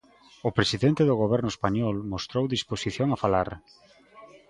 [0.47, 3.49] O presidente do goberno español mostrou disposición a falar.